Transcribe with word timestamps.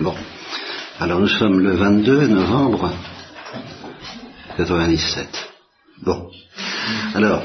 Bon. 0.00 0.14
Alors 1.00 1.18
nous 1.18 1.28
sommes 1.28 1.58
le 1.60 1.72
22 1.72 2.28
novembre 2.28 2.92
97. 4.56 5.26
Bon. 6.02 6.30
Alors, 7.14 7.42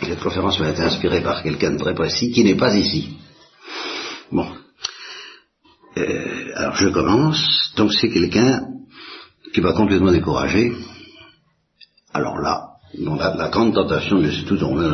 cette 0.00 0.20
conférence 0.20 0.60
m'a 0.60 0.70
été 0.70 0.82
inspirée 0.82 1.22
par 1.22 1.42
quelqu'un 1.42 1.72
de 1.72 1.78
très 1.78 1.94
précis 1.94 2.30
qui 2.30 2.44
n'est 2.44 2.54
pas 2.54 2.76
ici. 2.76 3.16
Bon. 4.30 4.46
Euh, 5.96 6.52
alors 6.54 6.76
je 6.76 6.88
commence. 6.88 7.72
Donc 7.76 7.92
c'est 7.94 8.10
quelqu'un 8.10 8.60
qui 9.52 9.60
va 9.60 9.72
complètement 9.72 10.12
décourager. 10.12 10.72
Alors 12.14 12.38
là, 12.38 12.76
la, 12.94 13.48
grande 13.48 13.74
tentation 13.74 14.20
de 14.20 14.30
tout 14.44 14.56
tourner, 14.56 14.88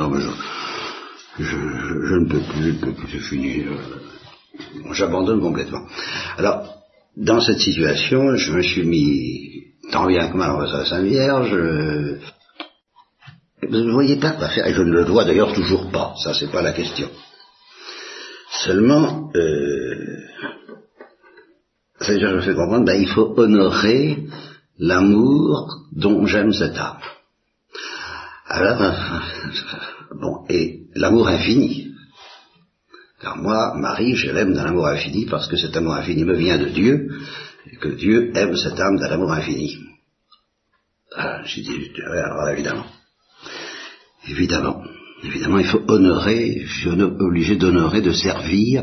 je, 1.39 1.45
je, 1.45 1.51
je, 1.51 2.15
ne 2.15 2.29
peux 2.29 2.41
plus, 2.41 2.79
je 2.81 2.91
plus, 2.91 3.11
c'est 3.11 3.19
fini. 3.19 3.65
J'abandonne 4.93 5.41
complètement. 5.41 5.87
Alors, 6.39 6.83
dans 7.17 7.41
cette 7.41 7.61
situation, 7.61 8.37
je 8.37 8.53
me 8.53 8.63
suis 8.63 8.85
mis 8.85 9.63
tant 9.91 10.07
bien 10.07 10.29
que 10.29 10.37
mal 10.37 10.51
en 10.51 10.61
à 10.61 10.79
la 10.79 10.85
Sainte 10.87 11.05
Vierge. 11.05 11.55
Vous 13.63 13.77
ne 13.77 13.93
voyez 13.93 14.17
pas 14.17 14.33
quoi 14.33 14.49
faire, 14.49 14.67
et 14.67 14.75
je 14.75 14.83
ne 14.83 14.91
le 14.91 15.05
vois 15.05 15.25
d'ailleurs 15.25 15.53
toujours 15.53 15.91
pas, 15.91 16.15
ça 16.23 16.35
c'est 16.35 16.51
pas 16.51 16.63
la 16.63 16.73
question. 16.73 17.09
Seulement, 18.65 19.31
euh, 19.35 20.19
je 22.01 22.27
me 22.27 22.41
fais 22.41 22.55
comprendre, 22.55 22.85
ben, 22.85 23.01
il 23.01 23.09
faut 23.09 23.35
honorer 23.37 24.25
l'amour 24.79 25.87
dont 25.93 26.27
j'aime 26.27 26.53
cette 26.53 26.77
âme. 26.77 26.99
Alors, 28.47 28.83
euh, 28.83 28.93
bon, 30.21 30.45
et 30.49 30.81
l'amour 30.95 31.29
infini. 31.29 31.82
Car 33.23 33.37
moi, 33.37 33.75
Marie, 33.77 34.17
je 34.17 34.33
l'aime 34.33 34.53
d'un 34.53 34.65
amour 34.65 34.89
infini 34.89 35.27
parce 35.27 35.47
que 35.47 35.57
cet 35.57 35.77
amour 35.77 35.95
infini 35.95 36.25
me 36.25 36.35
vient 36.35 36.59
de 36.59 36.71
Dieu 36.71 37.09
et 37.71 37.77
que 37.77 37.89
Dieu 37.89 38.33
aime 38.35 38.57
cette 38.57 38.79
âme 38.81 38.99
d'un 38.99 39.13
amour 39.13 39.33
infini. 39.33 39.79
Ah, 41.17 41.43
j'ai 41.45 41.63
dit, 41.63 41.71
alors 42.09 42.49
évidemment. 42.49 42.87
Évidemment. 44.29 44.83
Évidemment, 45.25 45.59
il 45.61 45.67
faut 45.67 45.83
honorer, 45.87 46.63
je 46.65 46.81
suis 46.81 46.89
obligé 46.91 47.55
d'honorer, 47.55 48.01
de 48.01 48.13
servir, 48.13 48.83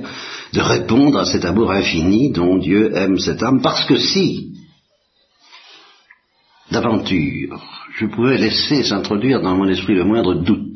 de 0.53 0.61
répondre 0.61 1.19
à 1.19 1.25
cet 1.25 1.43
amour 1.43 1.71
infini 1.71 2.31
dont 2.31 2.57
Dieu 2.57 2.95
aime 2.95 3.17
cette 3.17 3.43
âme, 3.43 3.61
parce 3.61 3.85
que 3.85 3.97
si, 3.97 4.53
d'aventure, 6.71 7.61
je 7.97 8.05
pouvais 8.05 8.37
laisser 8.37 8.83
s'introduire 8.83 9.41
dans 9.41 9.57
mon 9.57 9.67
esprit 9.67 9.95
le 9.95 10.05
moindre 10.05 10.35
doute, 10.35 10.68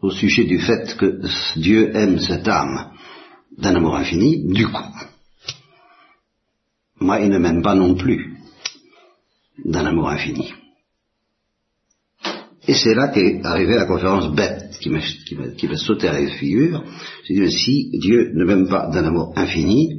au 0.00 0.10
sujet 0.10 0.44
du 0.44 0.58
fait 0.60 0.96
que 0.96 1.20
Dieu 1.56 1.94
aime 1.96 2.18
cette 2.18 2.46
âme 2.48 2.92
d'un 3.56 3.74
amour 3.74 3.96
infini, 3.96 4.46
du 4.52 4.66
coup, 4.66 4.84
moi 7.00 7.20
il 7.20 7.30
ne 7.30 7.38
m'aime 7.38 7.62
pas 7.62 7.74
non 7.74 7.94
plus 7.94 8.36
d'un 9.64 9.86
amour 9.86 10.08
infini. 10.08 10.52
Et 12.68 12.74
c'est 12.74 12.94
là 12.94 13.08
qu'est 13.08 13.40
arrivée 13.44 13.76
la 13.76 13.86
conférence 13.86 14.30
bête 14.34 14.78
qui 14.78 14.90
m'a, 14.90 15.76
sauté 15.76 16.08
à 16.08 16.20
la 16.20 16.28
figure. 16.28 16.84
J'ai 17.24 17.34
dit, 17.34 17.50
si 17.50 17.90
Dieu 17.98 18.30
ne 18.34 18.44
m'aime 18.44 18.68
pas 18.68 18.88
d'un 18.88 19.04
amour 19.04 19.32
infini, 19.36 19.98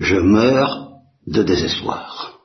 je 0.00 0.16
meurs 0.16 0.90
de 1.28 1.44
désespoir. 1.44 2.40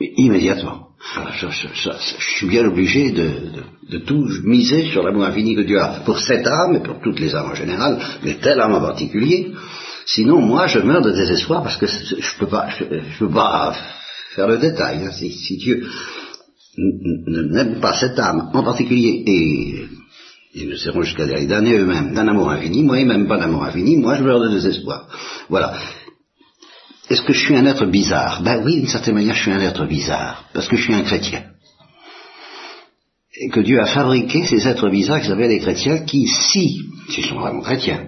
Immédiatement. 0.00 0.88
Je, 1.12 1.90
suis 2.36 2.46
bien 2.46 2.66
obligé 2.66 3.10
de, 3.10 3.98
tout 3.98 4.26
miser 4.42 4.90
sur 4.90 5.02
l'amour 5.02 5.24
infini 5.24 5.54
que 5.54 5.60
Dieu 5.60 5.78
a 5.80 6.00
pour 6.04 6.18
cette 6.18 6.46
âme 6.46 6.76
et 6.76 6.80
pour 6.80 7.00
toutes 7.00 7.20
les 7.20 7.34
âmes 7.34 7.50
en 7.50 7.54
général, 7.54 7.98
mais 8.22 8.34
telle 8.34 8.60
âme 8.60 8.74
en 8.74 8.80
particulier. 8.80 9.52
Sinon, 10.06 10.40
moi, 10.40 10.66
je 10.66 10.80
meurs 10.80 11.02
de 11.02 11.12
désespoir 11.12 11.62
parce 11.62 11.76
que 11.76 11.86
je 11.86 12.14
ne 12.14 12.38
peux 12.38 12.46
peux 13.18 13.30
pas 13.30 13.74
faire 14.34 14.48
le 14.48 14.58
détail. 14.58 15.04
Hein. 15.04 15.12
Si, 15.12 15.56
Dieu 15.58 15.86
n'aime 16.76 17.80
pas 17.80 17.94
cette 17.94 18.18
âme 18.18 18.50
en 18.52 18.62
particulier 18.62 19.22
et 19.26 19.84
ils 20.54 20.68
ne 20.68 20.76
seront 20.76 21.02
jusqu'à 21.02 21.26
les 21.26 21.46
damner 21.46 21.78
eux-mêmes 21.78 22.14
d'un 22.14 22.28
amour 22.28 22.50
infini, 22.50 22.82
moi, 22.82 22.98
ils 22.98 23.06
m'aiment 23.06 23.28
pas 23.28 23.38
d'amour 23.38 23.64
infini, 23.64 23.96
moi, 23.96 24.16
je 24.16 24.24
meurs 24.24 24.40
de 24.40 24.48
désespoir. 24.48 25.06
Voilà. 25.48 25.74
Est-ce 27.10 27.22
que 27.22 27.32
je 27.32 27.44
suis 27.44 27.56
un 27.56 27.66
être 27.66 27.86
bizarre? 27.86 28.42
Ben 28.42 28.62
oui, 28.64 28.76
d'une 28.76 28.88
certaine 28.88 29.14
manière, 29.14 29.34
je 29.34 29.42
suis 29.42 29.52
un 29.52 29.60
être 29.60 29.84
bizarre, 29.86 30.44
parce 30.54 30.68
que 30.68 30.76
je 30.76 30.84
suis 30.84 30.94
un 30.94 31.02
chrétien. 31.02 31.44
Et 33.36 33.48
que 33.50 33.60
Dieu 33.60 33.80
a 33.80 33.86
fabriqué 33.86 34.44
ces 34.44 34.66
êtres 34.66 34.88
bizarres 34.88 35.20
qui 35.20 35.26
s'appellent 35.26 35.50
les 35.50 35.60
chrétiens, 35.60 35.98
qui, 35.98 36.26
si, 36.26 36.80
s'ils 37.10 37.26
sont 37.26 37.40
vraiment 37.40 37.60
chrétiens, 37.60 38.06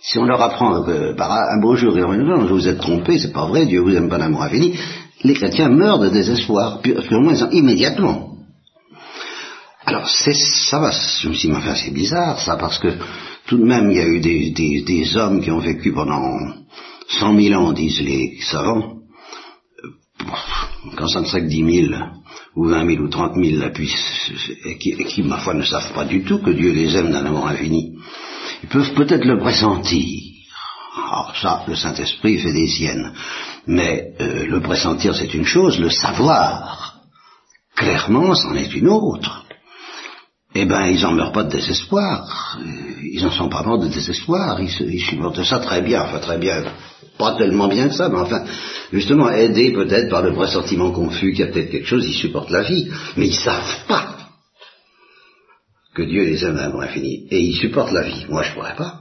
si 0.00 0.18
on 0.18 0.24
leur 0.24 0.40
apprend 0.40 0.82
que 0.84 1.14
par 1.14 1.32
un 1.32 1.60
beau 1.60 1.74
jour, 1.74 1.98
ils 1.98 2.04
vous 2.04 2.68
êtes 2.68 2.78
trompés, 2.78 3.18
c'est 3.18 3.32
pas 3.32 3.46
vrai, 3.46 3.66
Dieu 3.66 3.80
vous 3.80 3.94
aime 3.94 4.08
pas 4.08 4.18
d'amour 4.18 4.42
infini, 4.42 4.78
les 5.24 5.34
chrétiens 5.34 5.68
meurent 5.68 5.98
de 5.98 6.08
désespoir, 6.08 6.80
moins 7.10 7.50
immédiatement. 7.50 8.36
Alors 9.84 10.08
c'est 10.08 10.34
ça 10.34 10.78
va, 10.78 10.92
je 10.92 11.28
me 11.28 11.34
suis 11.34 11.48
dit, 11.48 11.54
enfin 11.54 11.74
c'est 11.74 11.92
bizarre 11.92 12.38
ça, 12.40 12.56
parce 12.56 12.78
que 12.78 12.88
tout 13.46 13.56
de 13.56 13.64
même 13.64 13.90
il 13.90 13.96
y 13.96 14.00
a 14.00 14.06
eu 14.06 14.20
des, 14.20 14.82
des 14.82 15.16
hommes 15.16 15.40
qui 15.40 15.50
ont 15.50 15.58
vécu 15.58 15.92
pendant 15.92 16.22
Cent 17.08 17.32
mille 17.32 17.54
ans, 17.56 17.72
disent 17.72 18.00
les 18.00 18.38
savants, 18.42 18.98
quand 20.96 21.08
ça 21.08 21.20
ne 21.20 21.26
serait 21.26 21.42
que 21.42 21.48
dix 21.48 21.62
mille, 21.62 21.98
ou 22.54 22.66
vingt 22.66 22.84
mille, 22.84 23.00
ou 23.00 23.08
trente 23.08 23.36
mille, 23.36 23.72
et 24.64 24.78
qui, 24.78 24.96
qui, 25.04 25.22
ma 25.22 25.38
foi, 25.38 25.54
ne 25.54 25.62
savent 25.62 25.92
pas 25.94 26.04
du 26.04 26.22
tout 26.22 26.38
que 26.38 26.50
Dieu 26.50 26.72
les 26.72 26.94
aime 26.96 27.10
d'un 27.10 27.24
amour 27.24 27.48
infini, 27.48 27.96
ils 28.62 28.68
peuvent 28.68 28.92
peut-être 28.94 29.24
le 29.24 29.38
pressentir. 29.38 30.22
Alors 30.96 31.34
ça, 31.40 31.64
le 31.66 31.76
Saint-Esprit 31.76 32.38
fait 32.38 32.52
des 32.52 32.66
siennes. 32.66 33.12
Mais 33.66 34.12
euh, 34.20 34.46
le 34.46 34.60
pressentir, 34.60 35.14
c'est 35.14 35.32
une 35.32 35.46
chose, 35.46 35.78
le 35.78 35.90
savoir, 35.90 37.00
clairement, 37.74 38.34
c'en 38.34 38.54
est 38.54 38.74
une 38.74 38.88
autre 38.88 39.46
eh 40.54 40.64
ben, 40.64 40.86
ils 40.86 41.02
n'en 41.02 41.12
meurent 41.12 41.32
pas 41.32 41.44
de 41.44 41.52
désespoir. 41.52 42.58
Ils 43.02 43.22
n'en 43.22 43.30
sont 43.30 43.48
pas 43.48 43.62
morts 43.62 43.78
de 43.78 43.88
désespoir. 43.88 44.60
Ils, 44.60 44.92
ils 44.92 45.04
supportent 45.04 45.44
ça 45.44 45.60
très 45.60 45.82
bien, 45.82 46.02
enfin 46.02 46.18
très 46.18 46.38
bien, 46.38 46.64
pas 47.18 47.36
tellement 47.36 47.68
bien 47.68 47.88
que 47.88 47.94
ça, 47.94 48.08
mais 48.08 48.18
enfin, 48.18 48.44
justement, 48.92 49.30
aidés 49.30 49.72
peut-être 49.72 50.08
par 50.08 50.22
le 50.22 50.32
pressentiment 50.32 50.92
confus 50.92 51.32
qu'il 51.32 51.44
y 51.44 51.48
a 51.48 51.52
peut-être 51.52 51.70
quelque 51.70 51.86
chose, 51.86 52.06
ils 52.06 52.14
supportent 52.14 52.50
la 52.50 52.62
vie, 52.62 52.88
mais 53.16 53.26
ils 53.26 53.34
savent 53.34 53.86
pas 53.86 54.14
que 55.94 56.02
Dieu 56.02 56.22
les 56.22 56.44
aime 56.44 56.56
à 56.58 56.66
un 56.66 56.80
infini. 56.80 57.26
Et 57.30 57.40
ils 57.40 57.56
supportent 57.56 57.92
la 57.92 58.02
vie. 58.02 58.24
Moi, 58.28 58.42
je 58.44 58.54
pourrais 58.54 58.76
pas. 58.76 59.00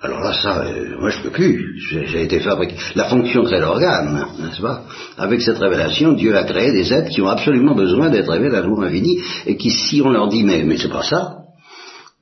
Alors 0.00 0.20
là, 0.20 0.32
ça, 0.32 0.60
euh, 0.60 0.96
moi 1.00 1.10
je 1.10 1.20
peux 1.22 1.30
plus. 1.30 1.76
J'ai 1.90 2.22
été 2.22 2.38
fabriqué. 2.38 2.76
La 2.94 3.08
fonction 3.08 3.42
crée 3.42 3.58
l'organe, 3.58 4.26
n'est-ce 4.38 4.62
pas? 4.62 4.84
Avec 5.16 5.40
cette 5.42 5.58
révélation, 5.58 6.12
Dieu 6.12 6.36
a 6.36 6.44
créé 6.44 6.70
des 6.70 6.92
êtres 6.92 7.10
qui 7.10 7.20
ont 7.20 7.28
absolument 7.28 7.74
besoin 7.74 8.08
d'être 8.08 8.30
révélés 8.30 8.56
à 8.56 8.60
l'amour 8.60 8.84
infini 8.84 9.20
et 9.46 9.56
qui, 9.56 9.72
si 9.72 10.00
on 10.00 10.10
leur 10.10 10.28
dit 10.28 10.44
mais, 10.44 10.62
mais 10.62 10.76
c'est 10.76 10.88
pas 10.88 11.02
ça, 11.02 11.38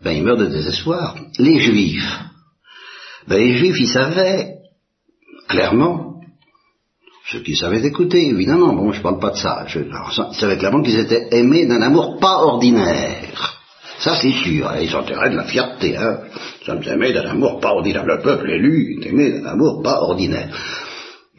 ben 0.03 0.13
ils 0.13 0.23
meurent 0.23 0.39
de 0.39 0.47
désespoir. 0.47 1.17
Les 1.39 1.59
Juifs, 1.59 2.19
ben 3.29 3.39
les 3.39 3.57
Juifs, 3.57 3.81
ils 3.81 3.89
savaient 3.89 4.57
clairement, 5.49 6.21
ceux 7.31 7.41
qui 7.41 7.57
savaient 7.57 7.85
écouter, 7.85 8.29
évidemment. 8.29 8.73
Bon, 8.73 8.93
je 8.93 9.01
parle 9.01 9.19
pas 9.19 9.31
de 9.31 9.37
ça. 9.37 9.67
ils 9.75 10.37
savaient 10.39 10.59
clairement 10.59 10.83
qu'ils 10.83 10.99
étaient 10.99 11.29
aimés 11.33 11.67
d'un 11.67 11.83
amour 11.83 12.19
pas 12.21 12.39
ordinaire. 12.39 13.57
Ça, 13.99 14.15
c'est 14.21 14.33
sûr. 14.33 14.71
Ils 14.81 14.95
ont 14.95 15.03
de 15.03 15.37
la 15.37 15.45
fierté. 15.45 15.97
Hein. 15.97 16.19
Nous 16.61 16.67
sommes 16.67 16.83
aimés 16.85 17.13
d'un 17.13 17.29
amour 17.29 17.59
pas 17.61 17.71
ordinaire. 17.71 18.05
Le 18.05 18.21
peuple 18.21 18.51
élu 18.51 19.01
est 19.01 19.09
aimé 19.09 19.33
d'un 19.33 19.47
amour 19.47 19.83
pas 19.83 20.01
ordinaire. 20.03 20.49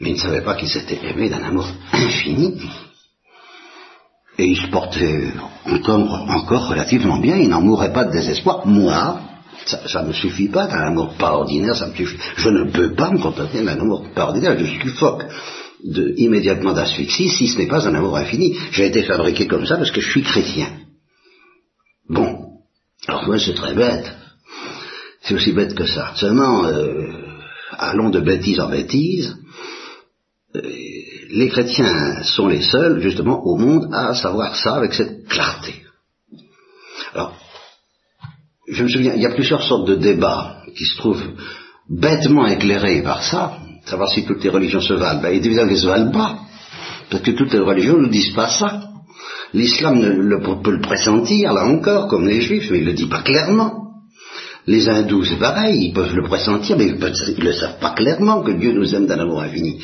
Mais 0.00 0.10
ils 0.10 0.14
ne 0.14 0.18
savaient 0.18 0.42
pas 0.42 0.54
qu'ils 0.56 0.76
étaient 0.76 1.00
aimés 1.08 1.28
d'un 1.28 1.42
amour 1.42 1.66
infini. 1.92 2.60
Et 4.38 4.44
ils 4.44 4.56
se 4.56 4.68
portaient 4.68 5.32
encore, 5.66 6.30
encore 6.30 6.68
relativement 6.68 7.18
bien. 7.18 7.36
Ils 7.36 7.48
n'en 7.48 7.62
mouraient 7.62 7.92
pas 7.92 8.04
de 8.04 8.12
désespoir. 8.12 8.66
Moi, 8.66 9.20
ça 9.66 10.02
ne 10.02 10.08
me 10.08 10.12
suffit 10.12 10.48
pas 10.48 10.66
d'un 10.66 10.86
amour 10.86 11.14
pas 11.14 11.32
ordinaire. 11.32 11.76
Ça 11.76 11.88
me 11.88 11.94
suffit. 11.94 12.18
Je 12.36 12.48
ne 12.48 12.70
peux 12.70 12.94
pas 12.94 13.10
me 13.10 13.18
contenter 13.18 13.62
d'un 13.62 13.78
amour 13.78 14.08
pas 14.14 14.26
ordinaire. 14.26 14.58
Je 14.58 14.64
suffoque 14.80 15.24
immédiatement 16.16 16.72
d'asphyxie 16.72 17.28
si 17.28 17.48
ce 17.48 17.58
n'est 17.58 17.68
pas 17.68 17.86
un 17.86 17.94
amour 17.94 18.16
infini. 18.16 18.56
J'ai 18.72 18.86
été 18.86 19.02
fabriqué 19.02 19.46
comme 19.46 19.66
ça 19.66 19.76
parce 19.76 19.90
que 19.90 20.00
je 20.00 20.10
suis 20.10 20.22
chrétien. 20.22 20.68
Bon, 22.08 22.36
alors 23.06 23.26
moi 23.26 23.38
c'est 23.38 23.54
très 23.54 23.74
bête. 23.74 24.12
C'est 25.22 25.34
aussi 25.34 25.52
bête 25.52 25.74
que 25.74 25.86
ça. 25.86 26.12
Seulement, 26.16 26.64
euh, 26.64 27.06
allons 27.72 28.10
de 28.10 28.20
bêtise 28.20 28.60
en 28.60 28.70
bêtise. 28.70 29.36
Euh, 30.56 30.62
les 31.30 31.48
chrétiens 31.50 32.22
sont 32.22 32.48
les 32.48 32.62
seuls, 32.62 33.00
justement, 33.02 33.44
au 33.44 33.56
monde 33.56 33.88
à 33.92 34.14
savoir 34.14 34.56
ça 34.56 34.76
avec 34.76 34.94
cette 34.94 35.28
clarté. 35.28 35.82
Alors, 37.14 37.34
je 38.70 38.82
me 38.82 38.88
souviens, 38.88 39.14
il 39.14 39.22
y 39.22 39.26
a 39.26 39.34
plusieurs 39.34 39.62
sortes 39.62 39.88
de 39.88 39.94
débats 39.94 40.62
qui 40.76 40.84
se 40.84 40.96
trouvent 40.96 41.22
bêtement 41.88 42.46
éclairés 42.46 43.02
par 43.02 43.22
ça, 43.22 43.58
savoir 43.86 44.10
si 44.10 44.24
toutes 44.24 44.44
les 44.44 44.50
religions 44.50 44.80
se 44.80 44.92
valent. 44.94 45.20
Ben, 45.20 45.34
évidemment 45.34 45.68
qu'elles 45.68 45.76
ne 45.76 45.80
se 45.80 45.86
valent 45.86 46.12
pas, 46.12 46.38
parce 47.10 47.22
que 47.22 47.30
toutes 47.30 47.52
les 47.52 47.60
religions 47.60 47.98
ne 47.98 48.08
disent 48.08 48.34
pas 48.34 48.48
ça. 48.48 48.82
L'islam 49.54 50.00
peut 50.62 50.72
le 50.72 50.80
pressentir, 50.80 51.54
là 51.54 51.64
encore, 51.66 52.08
comme 52.08 52.28
les 52.28 52.42
juifs, 52.42 52.68
mais 52.70 52.78
il 52.78 52.84
ne 52.84 52.90
le 52.90 52.96
dit 52.96 53.06
pas 53.06 53.22
clairement. 53.22 53.84
Les 54.66 54.86
hindous, 54.86 55.24
c'est 55.24 55.38
pareil, 55.38 55.86
ils 55.86 55.92
peuvent 55.94 56.14
le 56.14 56.24
pressentir, 56.24 56.76
mais 56.76 56.88
ils 56.88 56.98
ne 56.98 57.44
le 57.44 57.52
savent 57.52 57.78
pas 57.80 57.92
clairement 57.92 58.42
que 58.42 58.52
Dieu 58.52 58.72
nous 58.72 58.94
aime 58.94 59.06
d'un 59.06 59.18
amour 59.18 59.40
infini. 59.40 59.80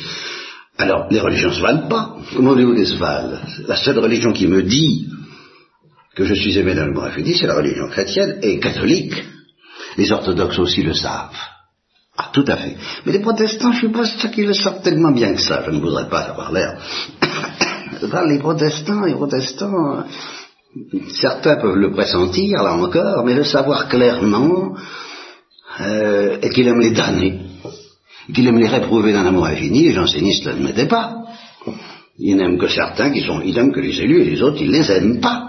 Alors, 0.77 1.07
les 1.09 1.19
religions 1.19 1.49
ne 1.49 1.55
se 1.55 1.61
valent 1.61 1.87
pas. 1.87 2.17
Comment 2.35 2.51
voulez-vous 2.51 2.75
qu'elles 2.75 2.87
se 2.87 2.97
valent? 2.97 3.39
La 3.67 3.77
seule 3.77 3.97
religion 3.97 4.31
qui 4.33 4.45
me 4.45 4.61
dit 4.61 5.07
que 6.15 6.25
je 6.25 6.33
suis 6.33 6.57
aimé 6.57 6.73
d'un 6.73 6.89
amour 6.89 7.03
infini, 7.03 7.35
c'est 7.35 7.47
la 7.47 7.55
religion 7.55 7.87
chrétienne 7.89 8.39
et 8.41 8.59
catholique. 8.59 9.13
Les 9.97 10.11
orthodoxes 10.11 10.59
aussi 10.59 10.81
le 10.81 10.93
savent. 10.93 11.35
Ah, 12.17 12.29
tout 12.31 12.45
à 12.47 12.55
fait. 12.55 12.77
Mais 13.05 13.11
les 13.11 13.19
protestants, 13.19 13.73
je 13.73 13.75
ne 13.75 13.79
suis 13.79 13.89
pas 13.89 14.05
sûr 14.05 14.31
qu'ils 14.31 14.47
le 14.47 14.53
savent 14.53 14.81
tellement 14.81 15.11
bien 15.11 15.33
que 15.33 15.41
ça. 15.41 15.63
Je 15.65 15.71
ne 15.71 15.79
voudrais 15.79 16.07
pas 16.07 16.21
avoir 16.21 16.51
l'air. 16.53 16.79
les 18.29 18.39
protestants, 18.39 19.03
les 19.03 19.13
protestants, 19.13 20.05
certains 21.09 21.57
peuvent 21.57 21.75
le 21.75 21.91
pressentir, 21.91 22.63
là 22.63 22.75
encore, 22.75 23.25
mais 23.25 23.33
le 23.33 23.43
savoir 23.43 23.89
clairement, 23.89 24.75
euh, 25.81 26.37
et 26.41 26.49
qu'il 26.49 26.67
aime 26.67 26.79
les 26.79 26.91
damner, 26.91 27.41
qu'il 28.33 28.47
aime 28.47 28.59
les 28.59 28.67
réprouver 28.67 29.11
d'un 29.11 29.25
amour 29.25 29.47
infini, 29.47 29.83
les 29.83 29.93
jansénistes 29.93 30.45
ne 30.45 30.51
l'admettaient 30.51 30.87
pas. 30.87 31.17
Ils 32.17 32.37
n'aiment 32.37 32.57
que 32.57 32.69
certains 32.69 33.11
qui 33.11 33.21
sont, 33.21 33.41
ils 33.41 33.53
n'aiment 33.53 33.73
que 33.73 33.81
les 33.81 33.99
élus 33.99 34.21
et 34.21 34.29
les 34.29 34.41
autres, 34.41 34.61
ils 34.61 34.71
les 34.71 34.89
aiment 34.89 35.19
pas. 35.19 35.44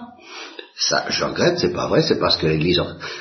Ça, 0.78 1.06
je 1.08 1.24
regrette, 1.24 1.58
c'est 1.58 1.72
pas 1.72 1.88
vrai, 1.88 2.02
c'est 2.02 2.18
parce 2.18 2.36
que 2.36 2.46
l'Église 2.46 2.80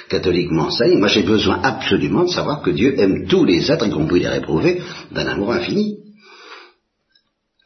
catholique 0.10 0.52
m'enseigne. 0.52 1.00
Moi, 1.00 1.08
j'ai 1.08 1.24
besoin 1.24 1.62
absolument 1.64 2.24
de 2.24 2.30
savoir 2.30 2.62
que 2.62 2.70
Dieu 2.70 3.00
aime 3.00 3.28
tous 3.28 3.46
les 3.46 3.72
êtres, 3.72 3.88
y 3.88 3.92
compris 3.92 4.20
les 4.20 4.28
réprouvés, 4.28 4.82
d'un 5.12 5.26
amour 5.26 5.54
infini. 5.54 6.00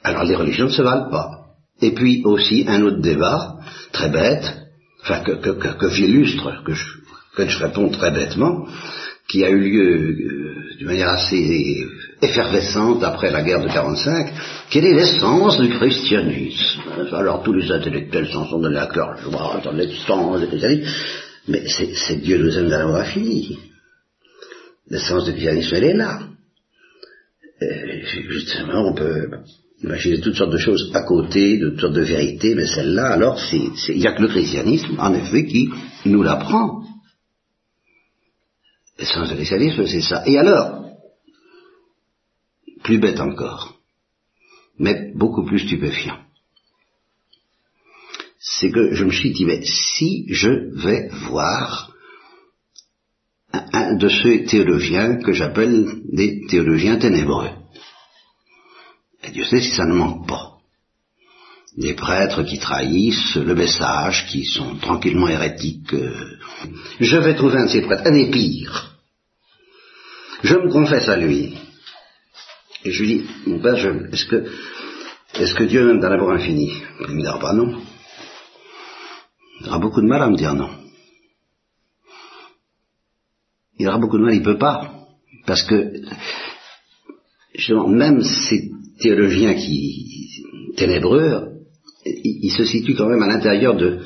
Alors, 0.04 0.26
les 0.26 0.36
religions 0.36 0.66
ne 0.66 0.72
se 0.72 0.84
valent 0.84 1.10
pas. 1.10 1.32
Et 1.82 1.92
puis 1.92 2.22
aussi, 2.24 2.66
un 2.68 2.84
autre 2.84 3.02
débat, 3.02 3.56
très 3.92 4.10
bête, 4.10 4.46
enfin, 5.02 5.22
que, 5.22 5.32
que, 5.32 5.50
que, 5.52 5.68
que 5.70 5.90
j'illustre, 5.90 6.64
que 6.64 6.74
je, 6.74 6.86
que 7.36 7.48
je 7.48 7.58
réponds 7.58 7.90
très 7.90 8.12
bêtement, 8.12 8.68
qui 9.28 9.44
a 9.44 9.50
eu 9.50 9.60
lieu 9.60 10.12
euh, 10.12 10.78
d'une 10.78 10.88
manière 10.88 11.10
assez 11.10 11.84
effervescente 12.22 13.04
après 13.04 13.32
la 13.32 13.44
guerre 13.44 13.62
de 13.62 13.70
45, 13.70 14.34
quelle 14.70 14.86
est 14.86 14.94
l'essence 14.94 15.60
du 15.60 15.70
christianisme? 15.70 16.82
Alors 17.14 17.44
tous 17.44 17.54
les 17.54 17.72
intellectuels 17.72 18.28
s'en 18.28 18.46
sont 18.46 18.60
donnés 18.60 18.80
à 18.80 18.88
cœur 18.88 19.18
joie 19.18 19.62
dans 19.64 19.72
l'essence 19.72 20.42
du 20.42 20.48
christianisme, 20.48 20.92
mais 21.48 21.64
c'est 21.68 22.22
Dieu 22.22 22.38
nous 22.38 22.58
aime 22.58 22.70
d'avoir 22.70 23.06
fini. 23.06 23.58
L'essence 24.90 25.26
du 25.26 25.32
christianisme, 25.32 25.76
elle 25.76 25.84
est 25.84 25.94
là. 25.94 26.20
Et 27.62 28.04
justement, 28.30 28.90
on 28.90 28.94
peut 28.94 29.30
imaginer 29.84 30.20
toutes 30.20 30.36
sortes 30.36 30.52
de 30.52 30.58
choses 30.58 30.92
à 30.94 31.02
côté, 31.04 31.60
toutes 31.60 31.80
sortes 31.80 31.94
de 31.94 32.02
vérités, 32.02 32.56
mais 32.56 32.66
celle-là, 32.66 33.12
alors, 33.12 33.40
il 33.52 33.98
n'y 33.98 34.08
a 34.08 34.14
que 34.14 34.22
le 34.22 34.28
christianisme, 34.30 34.96
en 34.98 35.14
effet, 35.14 35.46
qui 35.46 35.70
nous 36.06 36.24
l'apprend. 36.24 36.84
L'essence 38.98 39.30
du 39.30 39.36
christianisme, 39.36 39.86
c'est 39.88 40.02
ça. 40.02 40.24
Et 40.26 40.38
alors, 40.38 40.89
plus 42.90 42.98
bête 42.98 43.20
encore, 43.20 43.76
mais 44.80 45.12
beaucoup 45.14 45.46
plus 45.46 45.60
stupéfiant. 45.60 46.18
C'est 48.40 48.72
que 48.72 48.96
je 48.96 49.04
me 49.04 49.12
suis 49.12 49.32
dit, 49.32 49.46
mais 49.46 49.62
si 49.64 50.26
je 50.34 50.50
vais 50.84 51.10
voir 51.30 51.92
un, 53.54 53.96
de 53.96 54.10
ces 54.10 54.44
théologiens 54.46 55.18
que 55.18 55.34
j'appelle 55.34 56.02
des 56.12 56.48
théologiens 56.48 56.98
ténébreux, 56.98 57.52
et 59.24 59.30
Dieu 59.30 59.44
sait 59.44 59.62
si 59.62 59.70
ça 59.76 59.86
ne 59.86 59.94
manque 59.94 60.28
pas. 60.28 60.54
Des 61.78 61.94
prêtres 61.94 62.42
qui 62.42 62.58
trahissent 62.58 63.36
le 63.36 63.54
message, 63.54 64.26
qui 64.32 64.46
sont 64.46 64.78
tranquillement 64.78 65.28
hérétiques. 65.28 65.94
Euh. 65.94 66.40
Je 67.00 67.18
vais 67.18 67.36
trouver 67.36 67.60
un 67.60 67.66
de 67.66 67.70
ces 67.70 67.84
prêtres, 67.84 68.08
un 68.08 68.14
des 68.14 68.32
pires. 68.32 68.96
Je 70.42 70.56
me 70.56 70.72
confesse 70.72 71.08
à 71.08 71.18
lui. 71.18 71.56
Et 72.86 72.92
je 72.92 73.04
lui 73.04 73.08
dis, 73.08 73.26
mon 73.46 73.60
père, 73.60 73.76
est-ce 73.76 74.26
que, 74.26 74.46
est-ce 75.36 75.54
que 75.54 75.64
Dieu 75.66 75.86
m'aime 75.86 76.00
dans 76.00 76.10
l'amour 76.10 76.32
infini? 76.32 76.72
Il 77.02 77.16
me 77.16 77.22
dira 77.22 77.40
pas 77.40 77.54
non. 77.54 77.82
Il 79.60 79.68
aura 79.68 79.80
beaucoup 79.80 80.02
de 80.02 80.08
mal 80.08 80.22
à 80.22 80.30
me 80.30 80.38
dire 80.38 80.54
non. 80.54 80.70
Il 83.78 83.88
aura 83.88 83.98
beaucoup 83.98 84.18
de 84.18 84.24
mal, 84.24 84.34
il 84.34 84.44
peut 84.44 84.58
pas. 84.58 84.94
Parce 85.46 85.64
que, 85.64 85.92
justement, 87.54 87.88
même 87.88 88.22
ces 88.24 88.72
théologiens 89.02 89.56
qui, 89.56 90.44
ténébreux, 90.78 91.50
il, 92.06 92.52
se 92.52 92.64
situe 92.64 92.96
quand 92.96 93.08
même 93.08 93.24
à 93.24 93.28
l'intérieur 93.28 93.76
de, 93.76 94.00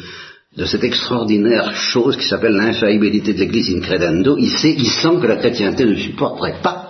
de 0.58 0.66
cette 0.66 0.84
extraordinaire 0.84 1.76
chose 1.76 2.18
qui 2.18 2.28
s'appelle 2.28 2.54
l'infaillibilité 2.54 3.34
de 3.34 3.40
l'Église 3.40 3.76
in 3.76 3.82
credendo. 3.82 4.38
Il 4.38 4.50
sait, 4.50 4.74
il 4.74 4.90
sent 4.90 5.20
que 5.22 5.28
la 5.28 5.38
chrétienté 5.38 5.86
ne 5.86 5.96
supporterait 5.96 6.62
pas 6.62 6.83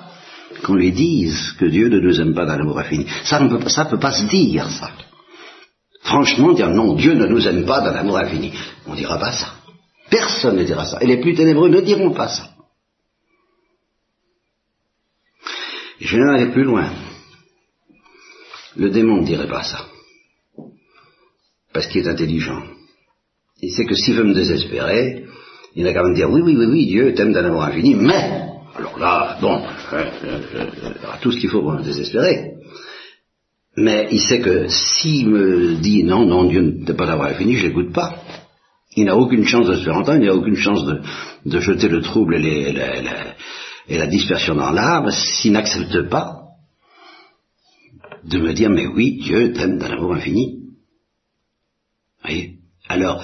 qu'on 0.63 0.75
lui 0.75 0.91
dise 0.91 1.53
que 1.59 1.65
Dieu 1.65 1.89
ne 1.89 1.99
nous 1.99 2.21
aime 2.21 2.33
pas 2.33 2.45
dans 2.45 2.57
l'amour 2.57 2.79
infini. 2.79 3.05
Ça 3.23 3.39
ne 3.39 3.49
peut, 3.49 3.59
peut 3.59 3.99
pas 3.99 4.11
se 4.11 4.25
dire, 4.25 4.69
ça. 4.69 4.91
Franchement, 6.03 6.53
dire 6.53 6.69
non, 6.69 6.95
Dieu 6.95 7.13
ne 7.13 7.25
nous 7.25 7.47
aime 7.47 7.65
pas 7.65 7.81
dans 7.81 7.93
l'amour 7.93 8.17
infini. 8.17 8.53
On 8.85 8.91
ne 8.91 8.97
dira 8.97 9.17
pas 9.17 9.31
ça. 9.31 9.53
Personne 10.09 10.57
ne 10.57 10.63
dira 10.63 10.85
ça. 10.85 10.99
Et 11.01 11.07
les 11.07 11.17
plus 11.17 11.33
ténébreux 11.33 11.69
ne 11.69 11.81
diront 11.81 12.11
pas 12.11 12.27
ça. 12.27 12.49
je 16.03 16.17
vais 16.17 16.29
aller 16.29 16.51
plus 16.51 16.63
loin. 16.63 16.89
Le 18.75 18.89
démon 18.89 19.21
ne 19.21 19.25
dirait 19.25 19.47
pas 19.47 19.63
ça. 19.63 19.85
Parce 21.73 21.87
qu'il 21.87 22.05
est 22.05 22.09
intelligent. 22.09 22.61
Il 23.61 23.71
sait 23.71 23.85
que 23.85 23.95
s'il 23.95 24.15
veut 24.15 24.25
me 24.25 24.33
désespérer, 24.33 25.25
il 25.75 25.83
n'a 25.83 25.93
qu'à 25.93 26.03
me 26.03 26.13
dire 26.13 26.29
oui, 26.29 26.41
oui, 26.41 26.55
oui, 26.57 26.65
oui, 26.65 26.85
Dieu 26.87 27.13
t'aime 27.13 27.33
d'un 27.33 27.45
amour 27.45 27.63
infini, 27.63 27.95
mais 27.95 28.43
alors 28.75 28.99
là, 28.99 29.37
bon, 29.41 29.63
euh, 29.93 30.11
euh, 30.23 30.41
euh, 30.55 31.07
tout 31.21 31.31
ce 31.31 31.39
qu'il 31.39 31.49
faut 31.49 31.61
pour 31.61 31.73
me 31.73 31.83
désespérer. 31.83 32.53
Mais 33.75 34.07
il 34.11 34.21
sait 34.21 34.39
que 34.39 34.67
s'il 34.67 35.29
me 35.29 35.75
dit 35.75 36.03
non, 36.03 36.25
non, 36.25 36.45
Dieu 36.45 36.61
ne 36.61 36.93
pas 36.93 37.05
l'avoir 37.05 37.31
fini, 37.31 37.55
je 37.55 37.67
l'écoute 37.67 37.93
pas. 37.93 38.21
Il 38.95 39.05
n'a 39.05 39.17
aucune 39.17 39.45
chance 39.45 39.67
de 39.67 39.75
se 39.75 39.83
faire 39.83 39.97
entendre, 39.97 40.19
il 40.21 40.27
n'a 40.27 40.35
aucune 40.35 40.55
chance 40.55 40.85
de, 41.45 41.59
jeter 41.59 41.87
le 41.87 42.01
trouble 42.01 42.35
et, 42.35 42.73
la 43.89 44.07
dispersion 44.07 44.55
dans 44.55 44.71
l'âme 44.71 45.09
s'il 45.11 45.53
n'accepte 45.53 46.09
pas 46.09 46.39
de 48.23 48.37
me 48.37 48.53
dire 48.53 48.69
mais 48.69 48.85
oui, 48.85 49.19
Dieu 49.21 49.53
t'aime 49.53 49.79
d'un 49.79 49.91
amour 49.91 50.13
infini. 50.13 50.59
Vous 52.21 52.29
voyez? 52.29 52.59
Alors, 52.87 53.23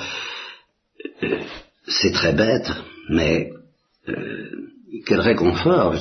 c'est 1.87 2.11
très 2.11 2.33
bête, 2.33 2.71
mais 3.09 3.51
quel 5.05 5.19
réconfort, 5.19 5.95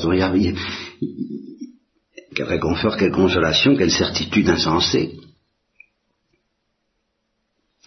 quel 2.34 2.46
réconfort, 2.46 2.96
quelle 2.96 3.12
consolation, 3.12 3.76
quelle 3.76 3.90
certitude 3.90 4.48
insensée. 4.48 5.18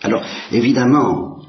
Alors, 0.01 0.25
évidemment, 0.51 1.43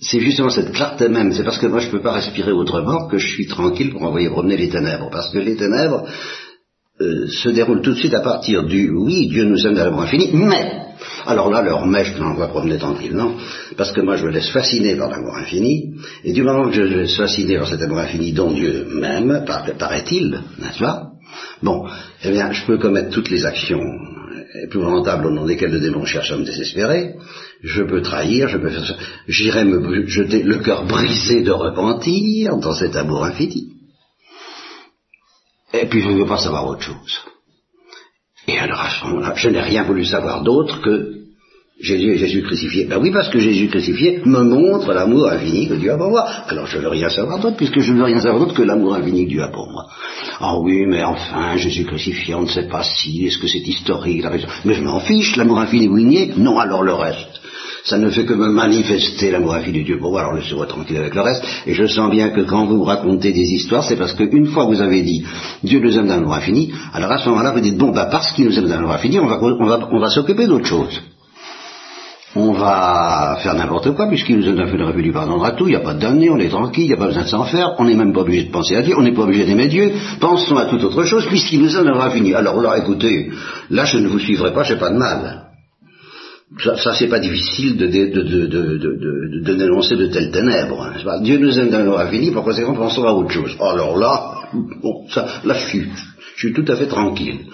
c'est 0.00 0.20
justement 0.20 0.50
cette 0.50 0.72
clarté 0.72 1.08
même, 1.08 1.32
c'est 1.32 1.44
parce 1.44 1.58
que 1.58 1.66
moi 1.66 1.80
je 1.80 1.86
ne 1.86 1.92
peux 1.92 2.02
pas 2.02 2.12
respirer 2.12 2.52
autrement 2.52 3.06
que 3.08 3.18
je 3.18 3.26
suis 3.26 3.46
tranquille 3.46 3.90
pour 3.90 4.02
envoyer 4.02 4.30
promener 4.30 4.56
les 4.56 4.68
ténèbres, 4.68 5.10
parce 5.10 5.30
que 5.30 5.38
les 5.38 5.56
ténèbres 5.56 6.06
euh, 7.00 7.26
se 7.28 7.48
déroulent 7.48 7.82
tout 7.82 7.92
de 7.92 7.98
suite 7.98 8.14
à 8.14 8.20
partir 8.20 8.64
du 8.64 8.90
oui, 8.90 9.28
Dieu 9.28 9.44
nous 9.44 9.66
aime 9.66 9.74
dans 9.74 9.84
l'amour 9.84 10.02
infini, 10.02 10.30
mais 10.32 10.89
alors 11.26 11.50
là, 11.50 11.62
leur 11.62 11.86
mèche, 11.86 12.14
je 12.14 12.20
l'envoie 12.20 12.48
promener 12.48 12.78
tranquillement, 12.78 13.34
parce 13.76 13.92
que 13.92 14.00
moi 14.00 14.16
je 14.16 14.26
me 14.26 14.30
laisse 14.30 14.50
fasciner 14.50 14.96
par 14.96 15.10
l'amour 15.10 15.36
infini, 15.36 15.94
et 16.24 16.32
du 16.32 16.42
moment 16.42 16.68
que 16.68 16.74
je 16.74 16.82
me 16.82 17.02
laisse 17.02 17.16
fasciner 17.16 17.58
par 17.58 17.68
cet 17.68 17.82
amour 17.82 17.98
infini 17.98 18.32
dont 18.32 18.52
Dieu 18.52 18.86
m'aime, 18.90 19.44
paraît-il, 19.78 20.42
n'est-ce 20.58 20.78
pas? 20.78 21.10
Bon, 21.62 21.86
eh 22.24 22.30
bien, 22.30 22.52
je 22.52 22.64
peux 22.66 22.78
commettre 22.78 23.10
toutes 23.10 23.30
les 23.30 23.44
actions 23.44 23.80
épouvantables 24.64 25.26
au 25.26 25.30
nom 25.30 25.46
desquelles 25.46 25.70
le 25.70 25.80
démon 25.80 26.04
cherche 26.04 26.32
à 26.32 26.36
me 26.36 26.44
désespérer, 26.44 27.14
je 27.62 27.82
peux 27.82 28.02
trahir, 28.02 28.48
je 28.48 28.58
peux 28.58 28.70
faire 28.70 28.96
j'irai 29.28 29.64
me 29.64 30.06
jeter 30.06 30.42
le 30.42 30.58
cœur 30.58 30.86
brisé 30.86 31.42
de 31.42 31.52
repentir 31.52 32.56
dans 32.56 32.74
cet 32.74 32.96
amour 32.96 33.24
infini. 33.24 33.68
Et 35.72 35.86
puis 35.86 36.02
je 36.02 36.08
ne 36.08 36.18
veux 36.18 36.26
pas 36.26 36.38
savoir 36.38 36.66
autre 36.66 36.82
chose. 36.82 37.20
Et 38.50 38.58
alors 38.58 38.80
à 38.80 38.90
ce 38.90 39.04
moment-là, 39.04 39.32
je 39.36 39.48
n'ai 39.48 39.60
rien 39.60 39.84
voulu 39.84 40.04
savoir 40.04 40.42
d'autre 40.42 40.80
que 40.80 41.20
Jésus 41.80 42.14
et 42.14 42.18
Jésus 42.18 42.42
crucifié. 42.42 42.84
Ben 42.84 42.98
oui, 43.00 43.10
parce 43.10 43.28
que 43.28 43.38
Jésus 43.38 43.68
crucifié 43.68 44.20
me 44.26 44.42
montre 44.42 44.92
l'amour 44.92 45.28
infini 45.28 45.68
que 45.68 45.74
Dieu 45.74 45.92
a 45.92 45.96
pour 45.96 46.10
moi. 46.10 46.26
Alors 46.48 46.66
je 46.66 46.76
ne 46.76 46.82
veux 46.82 46.88
rien 46.88 47.08
savoir 47.08 47.38
d'autre, 47.38 47.56
puisque 47.56 47.80
je 47.80 47.92
ne 47.92 47.98
veux 47.98 48.04
rien 48.04 48.20
savoir 48.20 48.40
d'autre 48.40 48.54
que 48.54 48.62
l'amour 48.62 48.94
infini 48.96 49.24
que 49.24 49.30
Dieu 49.30 49.42
a 49.42 49.48
pour 49.48 49.70
moi. 49.70 49.86
Ah 50.40 50.58
oui, 50.58 50.84
mais 50.86 51.04
enfin, 51.04 51.56
Jésus 51.56 51.84
crucifié, 51.84 52.34
on 52.34 52.42
ne 52.42 52.48
sait 52.48 52.68
pas 52.68 52.82
si, 52.82 53.24
est-ce 53.24 53.38
que 53.38 53.46
c'est 53.46 53.66
historique, 53.66 54.22
la. 54.22 54.32
Mais 54.64 54.74
je 54.74 54.82
m'en 54.82 55.00
fiche, 55.00 55.36
l'amour 55.36 55.60
infini, 55.60 55.88
oui. 55.88 56.32
Non, 56.36 56.58
alors 56.58 56.82
le 56.82 56.92
reste 56.92 57.29
ça 57.84 57.98
ne 57.98 58.10
fait 58.10 58.24
que 58.24 58.34
me 58.34 58.48
manifester 58.48 59.30
l'amour 59.30 59.54
infini 59.54 59.80
de 59.80 59.84
Dieu 59.84 59.98
moi, 59.98 60.20
alors 60.20 60.34
laissez-moi 60.34 60.66
tranquille 60.66 60.96
avec 60.96 61.14
le 61.14 61.20
reste, 61.20 61.44
et 61.66 61.74
je 61.74 61.86
sens 61.86 62.10
bien 62.10 62.30
que 62.30 62.42
quand 62.42 62.66
vous 62.66 62.82
racontez 62.82 63.32
des 63.32 63.52
histoires, 63.52 63.84
c'est 63.84 63.96
parce 63.96 64.14
qu'une 64.14 64.46
fois 64.46 64.64
vous 64.64 64.80
avez 64.80 65.02
dit 65.02 65.24
Dieu 65.62 65.80
nous 65.80 65.96
aime 65.98 66.08
d'un 66.08 66.18
amour 66.18 66.34
infini, 66.34 66.72
alors 66.92 67.12
à 67.12 67.18
ce 67.18 67.28
moment-là 67.28 67.52
vous 67.52 67.60
dites 67.60 67.78
bon 67.78 67.90
bah 67.90 68.08
parce 68.10 68.32
qu'il 68.32 68.46
nous 68.46 68.58
aime 68.58 68.66
d'un 68.66 68.78
amour 68.78 68.92
infini, 68.92 69.18
on 69.18 69.26
va, 69.26 69.38
on 69.42 69.66
va, 69.66 69.88
on 69.90 70.00
va 70.00 70.08
s'occuper 70.08 70.46
d'autre 70.46 70.66
chose. 70.66 71.00
on 72.36 72.52
va 72.52 73.38
faire 73.42 73.54
n'importe 73.54 73.92
quoi, 73.94 74.06
puisqu'il 74.06 74.38
nous 74.38 74.48
a 74.48 74.66
fait 74.66 74.76
le 74.76 74.86
refus 74.86 75.02
du 75.02 75.12
pardon 75.12 75.42
à 75.42 75.50
tout, 75.52 75.66
il 75.66 75.70
n'y 75.70 75.76
a 75.76 75.80
pas 75.80 75.94
de 75.94 76.00
damné, 76.00 76.30
on 76.30 76.38
est 76.38 76.48
tranquille, 76.48 76.84
il 76.84 76.88
n'y 76.88 76.94
a 76.94 76.96
pas 76.96 77.06
besoin 77.06 77.24
de 77.24 77.28
s'en 77.28 77.44
faire, 77.44 77.74
on 77.78 77.84
n'est 77.84 77.96
même 77.96 78.12
pas 78.12 78.20
obligé 78.20 78.44
de 78.44 78.52
penser 78.52 78.76
à 78.76 78.82
Dieu, 78.82 78.94
on 78.96 79.02
n'est 79.02 79.14
pas 79.14 79.22
obligé 79.22 79.44
d'aimer 79.44 79.66
Dieu, 79.66 79.92
pensons 80.20 80.56
à 80.56 80.66
toute 80.66 80.84
autre 80.84 81.04
chose, 81.04 81.26
puisqu'il 81.26 81.60
nous 81.62 81.76
en 81.76 81.86
aura 81.86 82.10
fini. 82.10 82.32
Alors 82.34 82.60
là, 82.60 82.78
écoutez, 82.78 83.30
là 83.70 83.84
je 83.84 83.98
ne 83.98 84.08
vous 84.08 84.20
suivrai 84.20 84.52
pas, 84.52 84.62
j'ai 84.62 84.76
pas 84.76 84.90
de 84.90 84.98
mal. 84.98 85.49
Ça, 86.58 86.76
ça 86.76 86.94
c'est 86.94 87.08
pas 87.08 87.20
difficile 87.20 87.76
de, 87.76 87.86
de, 87.86 88.22
de, 88.22 88.46
de, 89.44 89.54
dénoncer 89.54 89.96
de 89.96 90.06
telles 90.06 90.32
ténèbres. 90.32 90.82
Hein, 90.82 91.20
Dieu 91.22 91.38
nous 91.38 91.56
en 91.58 91.86
aura 91.86 92.08
fini, 92.08 92.32
par 92.32 92.42
conséquent 92.42 92.74
pensons 92.74 93.04
à 93.04 93.12
autre 93.12 93.30
chose. 93.30 93.56
Alors 93.60 93.96
là, 93.96 94.48
bon, 94.82 95.06
ça, 95.08 95.40
là 95.44 95.54
je 95.54 95.68
suis, 95.68 95.86
je 96.34 96.46
suis 96.46 96.52
tout 96.52 96.64
à 96.66 96.74
fait 96.74 96.88
tranquille. 96.88 97.46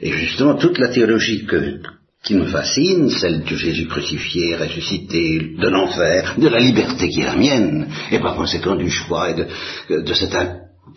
Et 0.00 0.10
justement, 0.10 0.54
toute 0.54 0.78
la 0.78 0.88
théologie 0.88 1.46
que, 1.46 1.78
qui 2.24 2.34
me 2.34 2.46
fascine, 2.46 3.08
celle 3.10 3.44
de 3.44 3.54
Jésus 3.54 3.86
crucifié, 3.86 4.56
ressuscité, 4.56 5.54
de 5.56 5.68
l'enfer, 5.68 6.34
de 6.36 6.48
la 6.48 6.58
liberté 6.58 7.08
qui 7.08 7.20
est 7.20 7.26
la 7.26 7.36
mienne, 7.36 7.86
et 8.10 8.18
par 8.18 8.34
conséquent 8.34 8.74
du 8.74 8.90
choix 8.90 9.30
et 9.30 9.34
de, 9.34 10.00
de 10.02 10.14
cette, 10.14 10.36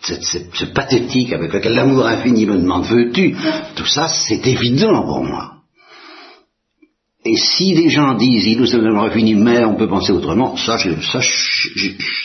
ce 0.02 0.66
pathétique 0.66 1.32
avec 1.32 1.54
lequel 1.54 1.76
l'amour 1.76 2.08
infini 2.08 2.48
me 2.48 2.58
demande 2.58 2.86
veux-tu, 2.86 3.36
tout 3.76 3.86
ça 3.86 4.08
c'est 4.08 4.46
évident 4.48 5.04
pour 5.04 5.24
moi. 5.24 5.55
Et 7.28 7.38
si 7.38 7.74
les 7.74 7.90
gens 7.90 8.14
disent, 8.14 8.46
il 8.46 8.60
nous 8.60 8.76
avons 8.76 9.10
fini, 9.10 9.34
mais 9.34 9.66
on 9.66 9.74
peut 9.74 9.88
penser 9.88 10.12
autrement, 10.12 10.56
ça, 10.58 10.78
ça, 10.78 11.20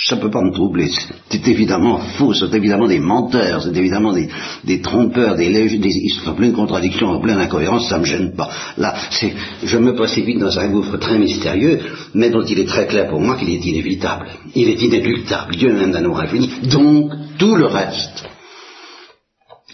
ça 0.04 0.16
peut 0.16 0.30
pas 0.30 0.42
me 0.42 0.52
troubler. 0.52 0.90
C'est 1.30 1.48
évidemment 1.48 1.96
faux, 2.18 2.34
c'est 2.34 2.54
évidemment 2.54 2.86
des 2.86 2.98
menteurs, 2.98 3.62
c'est 3.62 3.74
évidemment 3.74 4.12
des, 4.12 4.28
des 4.62 4.82
trompeurs, 4.82 5.36
des, 5.36 5.48
des, 5.48 5.96
ils 5.96 6.10
sont 6.10 6.28
en 6.28 6.34
pleine 6.34 6.52
contradiction, 6.52 7.08
en 7.08 7.18
pleine 7.18 7.38
incohérence, 7.38 7.88
ça 7.88 7.98
me 7.98 8.04
gêne 8.04 8.34
pas. 8.36 8.50
Là, 8.76 8.94
c'est, 9.08 9.32
je 9.64 9.78
me 9.78 9.94
précipite 9.94 10.38
dans 10.38 10.58
un 10.58 10.68
gouffre 10.68 10.98
très 10.98 11.18
mystérieux, 11.18 11.80
mais 12.12 12.28
dont 12.28 12.44
il 12.44 12.58
est 12.58 12.68
très 12.68 12.86
clair 12.86 13.08
pour 13.08 13.22
moi 13.22 13.36
qu'il 13.36 13.48
est 13.48 13.64
inévitable. 13.64 14.26
Il 14.54 14.68
est 14.68 14.82
inéluctable. 14.82 15.56
Dieu 15.56 15.72
même 15.72 15.92
d'un 15.92 16.04
amour 16.04 16.20
infini. 16.20 16.50
Donc, 16.70 17.10
tout 17.38 17.56
le 17.56 17.66
reste. 17.66 18.28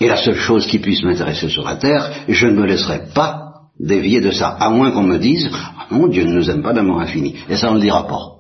Et 0.01 0.07
la 0.07 0.17
seule 0.17 0.37
chose 0.37 0.69
qui 0.69 0.79
puisse 0.79 1.03
m'intéresser 1.03 1.49
sur 1.49 1.65
la 1.65 1.75
terre, 1.75 2.13
je 2.29 2.47
ne 2.47 2.53
me 2.53 2.67
laisserai 2.67 3.07
pas 3.13 3.46
dévier 3.79 4.21
de 4.21 4.31
ça, 4.31 4.49
à 4.49 4.71
moins 4.71 4.91
qu'on 4.91 5.03
me 5.03 5.19
dise, 5.19 5.51
ah 5.53 5.87
non, 5.91 6.09
Dieu 6.09 6.25
ne 6.25 6.35
nous 6.35 6.51
aime 6.51 6.63
pas 6.63 6.73
d'amour 6.73 7.01
infini. 7.01 7.37
Et 7.49 7.57
ça, 7.57 7.69
on 7.69 7.73
ne 7.73 7.77
le 7.77 7.83
dira 7.83 8.07
pas. 8.07 8.37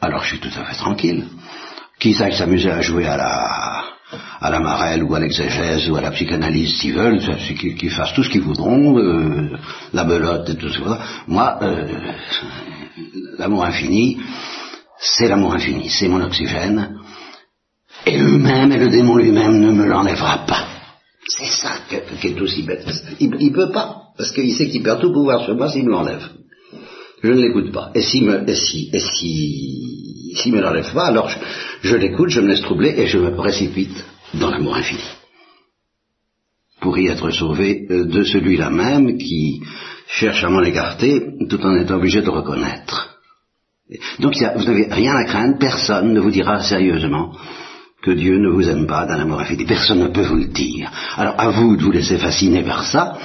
Alors 0.00 0.22
je 0.22 0.28
suis 0.28 0.38
tout 0.38 0.56
à 0.56 0.64
fait 0.64 0.76
tranquille. 0.76 1.26
Qui 1.98 2.14
sait 2.14 2.30
s'amuser 2.30 2.70
à 2.70 2.80
jouer 2.80 3.06
à 3.06 3.16
la, 3.16 3.84
à 4.40 4.50
la 4.50 4.60
marelle 4.60 5.02
ou 5.02 5.14
à 5.14 5.20
l'exégèse 5.20 5.90
ou 5.90 5.96
à 5.96 6.00
la 6.00 6.12
psychanalyse 6.12 6.76
s'ils 6.76 6.94
veulent, 6.94 7.20
qu'ils 7.48 7.90
fassent 7.90 8.14
tout 8.14 8.22
ce 8.22 8.30
qu'ils 8.30 8.42
voudront, 8.42 8.96
euh, 8.98 9.50
la 9.92 10.04
belote 10.04 10.48
et 10.48 10.54
tout 10.54 10.70
ça. 10.70 11.00
Moi, 11.26 11.58
euh, 11.62 12.12
l'amour 13.38 13.64
infini, 13.64 14.18
c'est 15.00 15.28
l'amour 15.28 15.54
infini, 15.54 15.88
c'est 15.90 16.08
mon 16.08 16.20
oxygène, 16.20 16.98
et 18.06 18.18
eux-mêmes, 18.18 18.72
et 18.72 18.78
le 18.78 18.88
démon 18.88 19.16
lui-même 19.16 19.58
ne 19.58 19.72
me 19.72 19.84
l'enlèvera 19.84 20.46
pas. 20.46 20.67
C'est 21.28 21.44
ça 21.44 21.80
qui 22.20 22.28
est 22.28 22.40
aussi 22.40 22.62
bête. 22.62 22.86
Il 23.20 23.30
ne 23.30 23.50
peut 23.50 23.70
pas, 23.70 23.96
parce 24.16 24.32
qu'il 24.32 24.52
sait 24.54 24.68
qu'il 24.68 24.82
perd 24.82 25.00
tout 25.00 25.12
pouvoir 25.12 25.44
sur 25.44 25.54
moi 25.54 25.68
s'il 25.68 25.84
me 25.84 25.90
l'enlève. 25.90 26.26
Je 27.22 27.28
ne 27.28 27.42
l'écoute 27.42 27.70
pas. 27.70 27.90
Et 27.94 28.00
s'il 28.00 28.24
me, 28.24 28.48
et 28.48 28.54
si, 28.54 28.90
et 28.92 29.00
si, 29.00 30.50
me 30.50 30.60
l'enlève 30.60 30.90
pas, 30.92 31.06
alors 31.06 31.30
je, 31.82 31.96
l'écoute, 31.96 32.30
je 32.30 32.40
me 32.40 32.48
laisse 32.48 32.62
troubler 32.62 32.94
et 32.96 33.06
je 33.06 33.18
me 33.18 33.36
précipite 33.36 34.04
dans 34.34 34.50
l'amour 34.50 34.76
infini. 34.76 35.02
Pour 36.80 36.96
y 36.96 37.08
être 37.08 37.30
sauvé 37.30 37.86
euh, 37.90 38.06
de 38.06 38.22
celui-là 38.22 38.70
même 38.70 39.18
qui 39.18 39.60
cherche 40.06 40.44
à 40.44 40.48
m'en 40.48 40.62
écarter 40.62 41.22
tout 41.50 41.60
en 41.60 41.76
étant 41.76 41.96
obligé 41.96 42.22
de 42.22 42.30
reconnaître. 42.30 43.18
Donc 44.20 44.34
vous 44.34 44.64
n'avez 44.64 44.86
rien 44.90 45.14
à 45.14 45.24
craindre, 45.24 45.58
personne 45.58 46.12
ne 46.12 46.20
vous 46.20 46.30
dira 46.30 46.62
sérieusement 46.62 47.34
que 48.02 48.10
Dieu 48.12 48.38
ne 48.38 48.48
vous 48.48 48.68
aime 48.68 48.86
pas 48.86 49.06
d'un 49.06 49.20
amour 49.20 49.40
infini. 49.40 49.64
Personne 49.64 50.00
ne 50.00 50.08
peut 50.08 50.22
vous 50.22 50.36
le 50.36 50.46
dire. 50.46 50.90
Alors 51.16 51.34
à 51.38 51.50
vous 51.50 51.76
de 51.76 51.82
vous 51.82 51.92
laisser 51.92 52.16
fasciner 52.16 52.62
par 52.62 52.84
ça, 52.84 53.18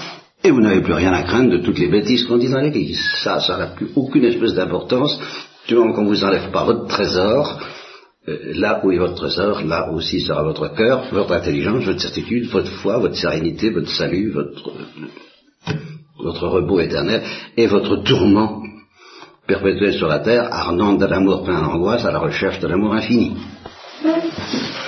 et 0.43 0.51
vous 0.51 0.61
n'avez 0.61 0.81
plus 0.81 0.93
rien 0.93 1.13
à 1.13 1.23
craindre 1.23 1.51
de 1.51 1.57
toutes 1.57 1.79
les 1.79 1.87
bêtises 1.87 2.25
qu'on 2.25 2.37
dit 2.37 2.49
dans 2.49 2.59
l'Église. 2.59 2.99
Ça, 3.23 3.39
ça 3.39 3.57
n'a 3.57 3.67
plus 3.67 3.89
aucune 3.95 4.25
espèce 4.25 4.53
d'importance. 4.53 5.17
Du 5.67 5.75
moment 5.75 5.93
qu'on 5.93 6.03
ne 6.03 6.09
vous 6.09 6.23
enlève 6.23 6.51
pas 6.51 6.65
votre 6.65 6.87
trésor, 6.87 7.61
euh, 8.27 8.37
là 8.55 8.81
où 8.83 8.91
est 8.91 8.97
votre 8.97 9.15
trésor, 9.15 9.61
là 9.61 9.89
aussi 9.91 10.19
sera 10.19 10.43
votre 10.43 10.67
cœur, 10.75 11.05
votre 11.11 11.31
intelligence, 11.31 11.85
votre 11.85 12.01
certitude, 12.01 12.49
votre 12.49 12.71
foi, 12.71 12.97
votre 12.97 13.15
sérénité, 13.15 13.69
votre 13.69 13.89
salut, 13.89 14.31
votre, 14.31 14.71
votre 16.21 16.47
repos 16.47 16.81
éternel 16.81 17.23
et 17.55 17.67
votre 17.67 18.03
tourment 18.03 18.63
perpétuel 19.47 19.93
sur 19.93 20.07
la 20.07 20.19
terre, 20.19 20.49
ardent 20.51 20.93
de 20.93 21.05
l'amour 21.05 21.43
plein 21.43 21.61
d'angoisse 21.61 22.05
à 22.05 22.11
la 22.11 22.19
recherche 22.19 22.59
de 22.59 22.67
l'amour 22.67 22.93
infini. 22.93 23.33
Thank 24.03 24.37
you. 24.37 24.82